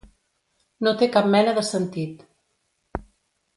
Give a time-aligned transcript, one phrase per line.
[0.87, 2.25] No té cap mena de sentit.